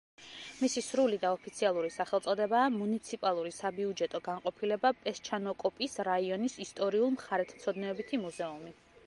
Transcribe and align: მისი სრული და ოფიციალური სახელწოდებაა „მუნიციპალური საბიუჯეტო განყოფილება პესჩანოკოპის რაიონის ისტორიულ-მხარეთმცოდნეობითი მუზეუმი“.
მისი 0.59 0.81
სრული 0.83 1.17
და 1.25 1.33
ოფიციალური 1.33 1.91
სახელწოდებაა 1.95 2.71
„მუნიციპალური 2.77 3.53
საბიუჯეტო 3.59 4.23
განყოფილება 4.29 4.93
პესჩანოკოპის 5.05 6.01
რაიონის 6.11 6.59
ისტორიულ-მხარეთმცოდნეობითი 6.67 8.23
მუზეუმი“. 8.27 8.77